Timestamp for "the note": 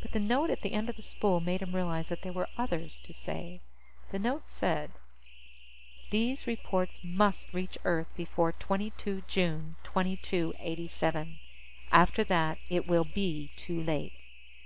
0.12-0.48, 4.10-4.48